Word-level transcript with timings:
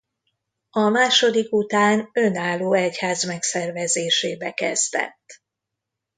A 0.69 0.79
második 0.89 1.51
után 1.53 2.09
önálló 2.13 2.73
egyház 2.73 3.25
megszervezésébe 3.25 4.51
kezdett. 4.53 5.25